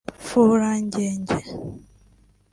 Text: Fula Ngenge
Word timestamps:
Fula 0.25 0.71
Ngenge 0.83 1.39